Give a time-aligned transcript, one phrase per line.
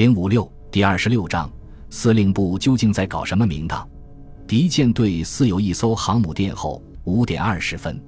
[0.00, 1.52] 零五六第二十六章，
[1.90, 3.86] 司令部究竟在搞什么名堂？
[4.48, 6.82] 敌舰队似有一艘航母殿后。
[7.04, 8.02] 五点二十分，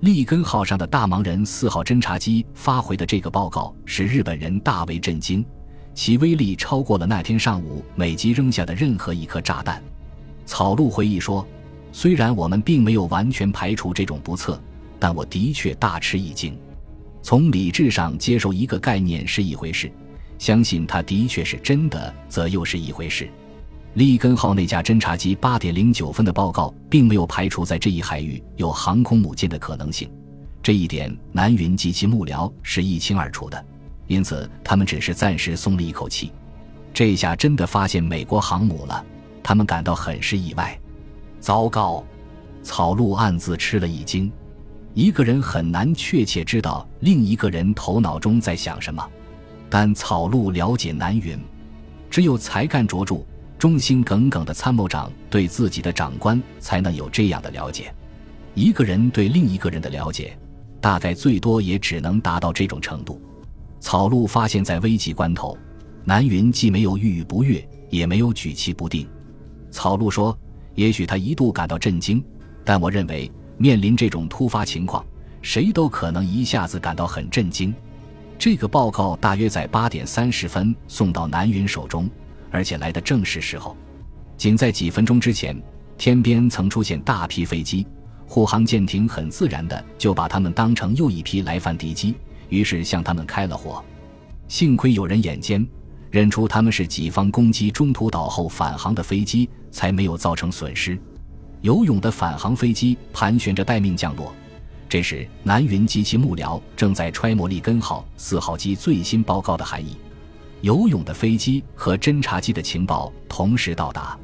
[0.00, 5.44] 利根号上的大忙人四号侦察机发回的这个报告使日本人大为震惊，
[5.94, 9.82] 其威力超过了那天上午美机扔下的任何一颗炸弹。
[10.46, 11.46] 草鹿回忆说
[11.92, 14.58] ：“虽然我们并没有完全排除这种不测，
[14.98, 16.58] 但我的确大吃一惊。
[17.20, 19.92] 从理智上接受一个概念是一回事。”
[20.38, 23.28] 相信他的确是真的，则又是一回事。
[23.94, 30.10] 利根号那架侦察机八点零九分的报告，并没有排除在这一海域有航空母舰的可能性，
[30.62, 33.64] 这一点南云及其幕僚是一清二楚的，
[34.06, 36.30] 因此他们只是暂时松了一口气。
[36.92, 39.02] 这下真的发现美国航母了，
[39.42, 40.78] 他们感到很是意外。
[41.40, 42.04] 糟糕，
[42.62, 44.30] 草鹿暗自吃了一惊。
[44.92, 49.06] 一个人很难确切知道另一个人头脑中在想什么。
[49.68, 51.38] 但草鹿了解南云，
[52.08, 53.16] 只有才干卓著、
[53.58, 57.92] 忠心耿耿的参谋长对自己的长官才能有这样的了解。
[58.54, 60.38] 一个人对另一个人的了解，
[60.80, 63.20] 大概最多也只能达到这种程度。
[63.80, 65.56] 草鹿发现，在危急关头，
[66.04, 69.06] 南云既没有郁郁不悦，也没有举棋不定。
[69.70, 70.36] 草鹿说
[70.74, 72.24] ：“也许他一度感到震惊，
[72.64, 75.04] 但我认为，面临这种突发情况，
[75.42, 77.74] 谁都可能一下子感到很震惊。”
[78.38, 82.08] 这个报告大约在八点三十分送到南云手中，
[82.50, 83.76] 而且来的正是时候。
[84.36, 85.60] 仅在几分钟之前，
[85.96, 87.86] 天边曾出现大批飞机，
[88.26, 92.14] 护航舰艇很自然的就把他们当成又一批来犯敌机，
[92.50, 93.82] 于是向他们开了火。
[94.48, 95.66] 幸亏有人眼尖，
[96.10, 100.98] 认出他们是己方攻击中途岛后返航的飞机，才没有造成损失。
[101.62, 104.32] 游泳的返航飞机盘旋着待命降落。
[104.88, 109.96] 这时，南云及其幕僚正在揣摩利根号四号机最新报告的含义。
[110.60, 114.18] 游泳的飞机和侦察机的情报同时到达，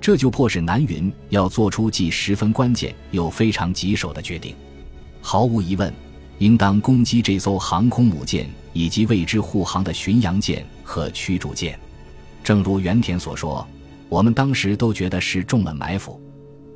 [0.00, 4.54] 这就迫使南云要做出既十分关键又非常棘手的决定。
[5.20, 5.92] 毫无疑问，
[6.38, 11.78] 应当攻击这艘航空母舰以及为之护航的巡洋舰和驱逐舰。
[12.42, 13.66] 正如原田所说，
[14.08, 16.20] 我们当时都觉得是中了埋伏。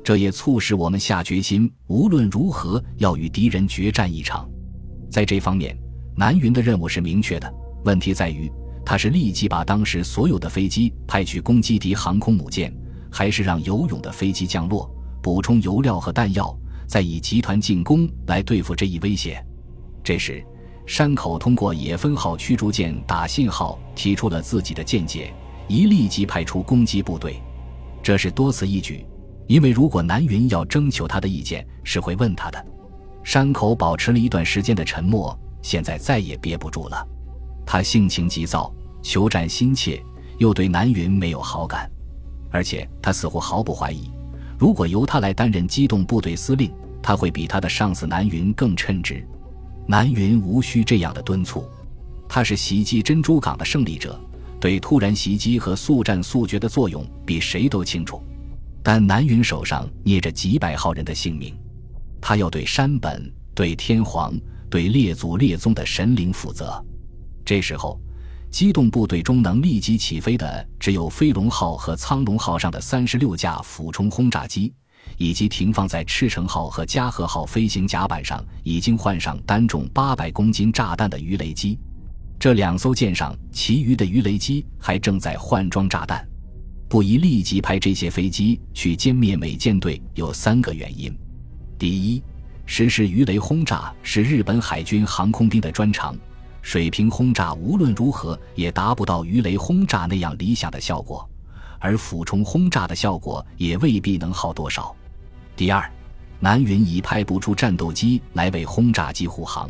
[0.03, 4.49] 这也促使我们下决心，无论如何要与敌人决战一场。
[5.09, 5.77] 在这方面，
[6.15, 7.51] 南云的任务是明确的。
[7.85, 8.51] 问题在于，
[8.85, 12.73] 他是立即把当时所有的飞机派去攻击敌航空母舰，
[13.09, 14.89] 还是让游泳的飞机降落，
[15.21, 16.53] 补充油料和弹药，
[16.85, 19.41] 再以集团进攻来对付这一威胁？
[20.03, 20.43] 这时，
[20.85, 25.33] 山口通过野分号驱逐舰打信号，提出了自己的见解，
[25.69, 27.41] 一立即派出攻击部队。
[28.01, 29.05] 这是多此一举。
[29.47, 32.65] 因为如果南云要征求他的意见，是会问他的。
[33.23, 37.07] 山口保持了一段时间的沉默，现在再也憋不住了。
[37.65, 40.03] 他性情急躁，求战心切，
[40.37, 41.89] 又对南云没有好感，
[42.51, 44.11] 而且他似乎毫不怀疑，
[44.59, 46.71] 如果由他来担任机动部队司令，
[47.01, 49.25] 他会比他的上司南云更称职。
[49.87, 51.65] 南云无需这样的敦促，
[52.27, 54.19] 他是袭击珍珠港的胜利者，
[54.59, 58.21] 对突然袭击和速战速决的作用比谁都清楚。
[58.83, 61.57] 但南云手上捏着几百号人的性命，
[62.19, 64.37] 他要对山本、对天皇、
[64.69, 66.83] 对列祖列宗的神灵负责。
[67.45, 67.97] 这时候，
[68.51, 74.73] 机动部队中能立即起飞的只有飞龙号和苍龙号上的三十六架俯冲轰炸机，
[75.17, 81.79] 以及停放在赤城号和加贺号飞行甲板上已经换上单重八百公斤炸弹的鱼雷机。
[82.37, 86.27] 这两艘舰上其余的鱼雷机还正在换装炸弹。
[86.93, 91.11] 不宜立即派这些飞机去歼灭美舰队，有三个原因：
[91.75, 92.21] 第一，
[92.67, 96.15] 实施鱼雷轰炸是日本海军航空兵的专长，
[96.61, 101.27] 水平轰炸无论如何也达不到鱼雷轰炸那样理想的效果，
[101.79, 104.95] 而俯冲轰炸的效果也未必能好多少；
[105.55, 105.91] 第二，
[106.39, 109.67] 南云已派不出战斗机来为轰炸机护航，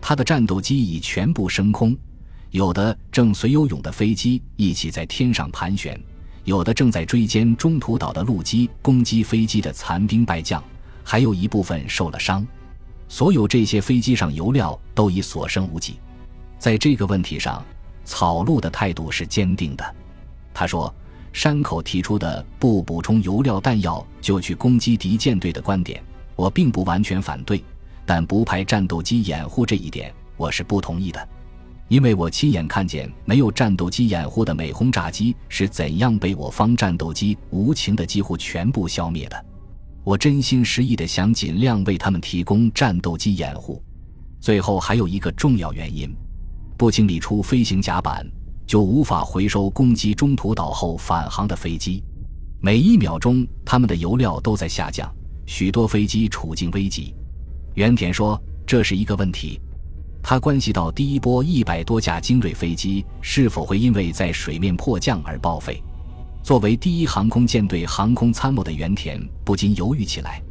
[0.00, 1.96] 他的战斗机已全部升空，
[2.50, 5.96] 有的正随游泳的飞机一起在天上盘旋。
[6.48, 10.64] 有的正在追歼中途岛的陆基攻击飞机的残兵败将，
[11.04, 12.44] 还有一部分受了伤。
[13.06, 16.00] 所有这些飞机上油料都已所剩无几。
[16.58, 17.62] 在这个问题上，
[18.02, 19.94] 草鹿的态度是坚定的。
[20.54, 20.92] 他说
[21.34, 26.02] ：“山口提出的不补充油料弹药就去攻击敌舰队的观点，
[26.34, 27.62] 我并不完全反对，
[28.06, 31.28] 但不派战斗机掩护这一点，我是不同意的。”
[31.88, 39.44] 因为我亲眼看见没有战斗机掩护的美轰炸机是怎样被我方战斗机无情的几乎全部消灭的，
[40.04, 43.82] 我真心实意的想尽量为他们提供战斗机掩护。
[44.38, 46.14] 最后还有一个重要原因：
[46.76, 48.24] 不清理出飞行甲板，
[48.66, 52.04] 就无法回收攻击中途岛后返航的飞机。
[52.60, 55.10] 每一秒钟，他们的油料都在下降，
[55.46, 57.14] 许多飞机处境危急。
[57.74, 59.60] 原田说：“这是一个问题，
[60.28, 65.82] 它关系到第一波一百多架精锐飞机是否会因为在水面迫降而报废。”
[66.44, 70.42] 作为第一航空舰队航空参谋的原田不禁犹豫起来：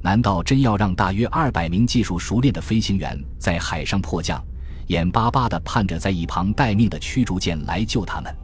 [0.00, 4.42] 难道真要让大约二百名技术熟练的飞行员在海上迫降？
[4.86, 8.34] 眼巴巴地盼着在一旁待命的驱逐舰来救他们。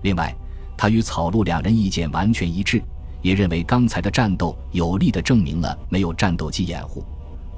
[0.00, 0.34] 另外，
[0.74, 2.82] 他与草鹿两人意见完全一致，
[3.20, 7.04] 也认为刚才的战斗有力地证明了没有战斗机掩护，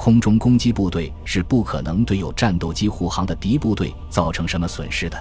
[0.02, 5.16] 空中攻击部队是不可能对有战斗机护航的敌部队造成什么损失的。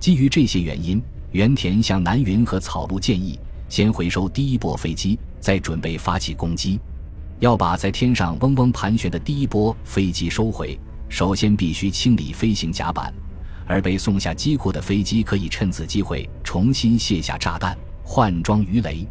[0.00, 1.00] 基于这些原因，
[1.30, 3.38] 原田向南云和草鹿建议，
[3.68, 6.80] 先回收第一波飞机，再准备发起攻击，
[7.38, 10.76] 要把在天上嗡嗡盘旋的第一波飞机收回。
[11.08, 13.14] 首先必须清理飞行甲板，
[13.68, 19.06] 而被送下机库的飞机可以趁此机会重新卸下炸弹，换装鱼雷。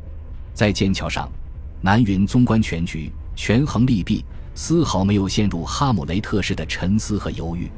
[0.54, 1.32] 在剑桥上，
[1.80, 4.26] 南云纵观全局，权衡利弊，
[4.60, 7.70] 丝毫没有陷入哈姆雷特式的沉思和犹豫。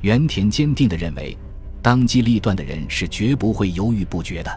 [0.00, 1.36] 原田坚定地认为，
[1.82, 4.50] 当机立断的人是绝不会犹豫不决的。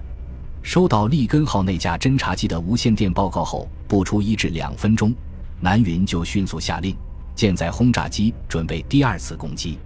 [0.64, 5.14] 收到利根号那架侦察机的无线电报告后，不出一至两分钟，
[5.60, 6.96] 南云就迅速下令。
[7.36, 9.78] 舰载轰炸机准备第二次攻击，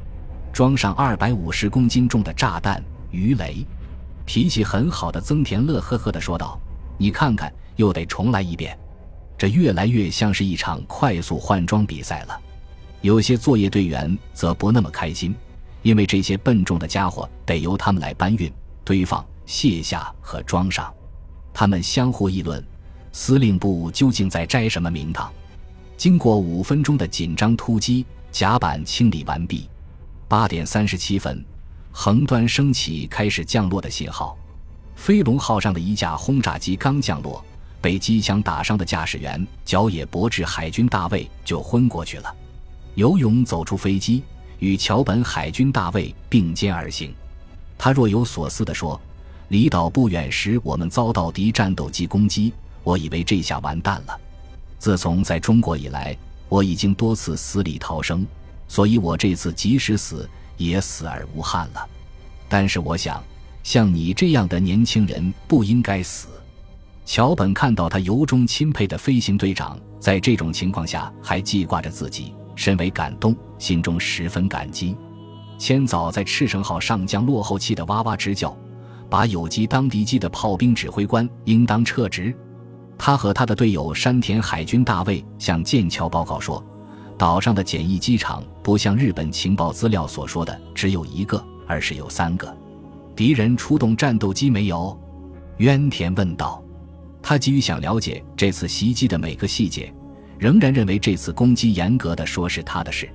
[0.54, 3.66] 装上二百五十公斤重的炸弹鱼雷。
[4.24, 6.62] 脾气很好的增田乐呵呵地说道
[7.00, 8.78] ：“你看看，又得重来一遍，
[9.42, 12.40] 这越来越像是一场快速换装比赛了。”
[13.02, 15.34] 有些作业队员则不那么开心，
[15.82, 18.54] 因为这些笨重的家伙得由他们来搬运、
[18.84, 20.94] 堆放、卸下和装上。
[21.52, 22.64] 他们相互议论：
[23.14, 25.34] 司令部究竟在摘什么名堂？
[25.98, 29.68] 经过五分钟的紧张突击，甲板清理完毕。
[30.28, 31.44] 八点三十七分，
[31.92, 34.38] 横端升起开始降落的信号。
[34.96, 37.44] 飞龙号上的一架轰炸机刚降落，
[37.82, 42.34] 被机枪打伤的驾驶员脚也驳至海军大尉就昏过去了。
[42.96, 44.24] 游泳走出飞机，
[44.60, 47.14] 与桥本海军大尉并肩而行。
[47.78, 49.00] 他若有所思地说
[49.50, 54.20] ：“离岛不远时，我们遭到敌战斗机攻击，我以为这下完蛋了。”
[54.78, 56.16] 自从在中国以来，
[56.50, 58.26] 我已经多次死里逃生，
[58.68, 61.88] 所以我这次即使死也死而无憾了。
[62.50, 63.24] 但是我想，
[63.64, 66.28] 像你这样的年轻人不应该死。
[67.06, 74.96] 桥本看到他由衷钦佩的飞行队长在这种情况下还记挂着自己，深为感动，心中十分感激。
[75.58, 78.56] 千早在赤城号上将落后，气得哇哇直叫，
[79.10, 82.36] 把有机当敌机的炮兵指挥官应当撤职。
[82.98, 86.64] 他和他的队友山田海军大尉向剑桥报告说，
[87.18, 92.56] 岛上的简易机场不像日本情报资料所说的只有一个，而是有三个。
[93.16, 94.98] 敌人出动战斗机没有？
[95.58, 96.64] 渊田问道。
[97.22, 99.94] 他急于想了解这次袭击的每个细节，
[100.40, 103.10] 仍然认为这次攻击严格的说是他的事。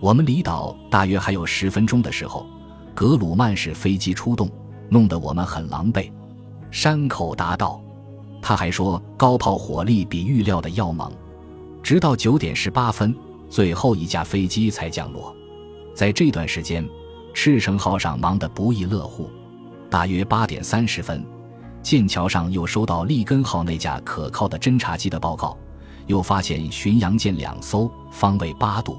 [0.00, 2.46] 我们离岛大约还有十分钟的时候，
[2.94, 4.50] 格鲁曼式飞机出动，
[4.88, 6.10] 弄得我们很狼狈。
[6.70, 7.80] 山口答道。
[8.40, 11.12] 他还说，高炮火力比预料的要猛。
[11.82, 13.12] 直到九点十八分，
[13.48, 15.34] 最后一架飞机才降落。
[15.92, 16.88] 在这段时间，
[17.34, 19.28] 赤城号上忙得不亦乐乎。
[19.90, 21.24] 大约八点三十分，
[21.82, 25.56] 剑桥上又收到利根号那架可靠的侦察机的报告，
[26.06, 28.98] 又发现巡洋舰两艘，方位八度，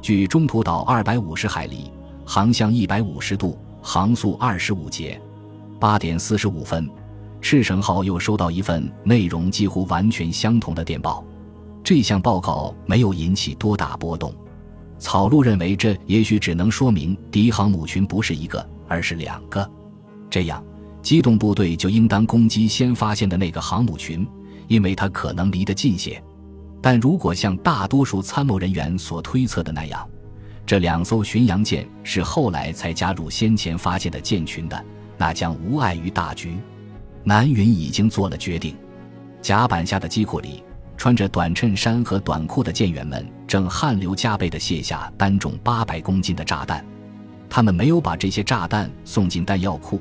[0.00, 1.90] 距中途岛二百五十海里，
[2.24, 5.20] 航向一百五十度，航速二十五节。
[5.80, 6.88] 八点四十五分。
[7.40, 11.24] 赤城号又收到一份内容几乎完全相同的电报，
[11.82, 14.32] 这项报告没有引起多大波动。
[14.96, 19.68] 草鹿认为，这也许只能说明敌航母群不是一个，而是两个。
[20.30, 20.64] 这样，
[21.02, 24.26] 机动部队就应当攻击先发现的那个航母群，
[24.68, 26.22] 因为它可能离得近些。
[26.80, 30.08] 但如果像大多数参谋人员所推测的那样，
[30.64, 34.84] 这两艘巡洋舰是后来才加入先前发现的舰群的，
[35.18, 36.56] 那将无碍于大局。
[37.24, 38.76] 南云已经做了决定，
[39.40, 40.62] 甲板下的机库里，
[40.96, 46.84] 穿着短衬衫和短裤的舰员们正汗流浃背地卸下单重八百公斤的炸弹。
[47.48, 50.00] 他们没有把这些炸弹送进弹药库，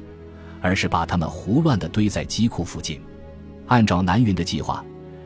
[0.61, 3.01] 而是把它们胡乱地堆在机库附近。
[3.67, 4.83] 按照南云的计划，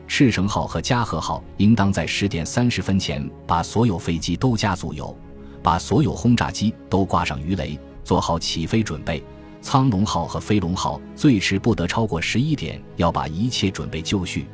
[0.08, 5.16] 赤城号和加贺号应当在十点三十分前把所有飞机都加足油，
[5.62, 9.22] 把所有轰炸机都挂上鱼雷，做好起飞准备。
[9.60, 14.46] 苍龙号和飞龙号最迟不得超过十一点，要把一切准备就绪。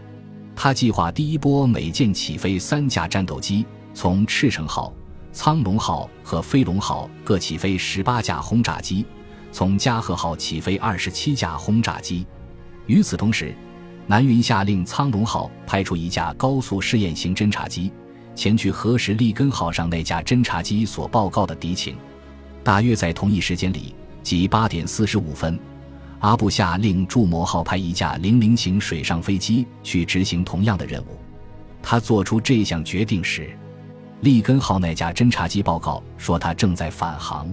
[0.57, 4.91] 他计划第一波每舰起飞三架战斗机，从赤城号、
[5.31, 9.05] 苍龙号和飞龙号各起飞十八架轰炸机，
[9.53, 12.27] 从加贺号起飞二十七架轰炸机。
[12.87, 13.55] 与此同时，
[14.07, 17.93] 南云下令苍龙号派出一架高速试验型侦察机，
[18.35, 21.97] 前去核实利根号上那架侦察机所报告的敌情。
[22.65, 25.59] 大约在同一时间里，即八点四十五分，
[26.21, 31.19] 阿布下令筑摩号派一架零零型水上飞机去执行同样的任务。
[31.83, 33.57] 他做出这项决定时，
[34.21, 37.53] 利根号那架侦察机报告说他正在返航。